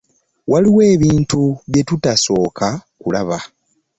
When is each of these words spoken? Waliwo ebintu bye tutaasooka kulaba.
Waliwo 0.51 0.79
ebintu 0.93 1.41
bye 1.69 1.81
tutaasooka 1.87 2.67
kulaba. 3.01 3.37